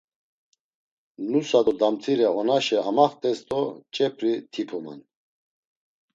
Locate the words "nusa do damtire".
1.31-2.27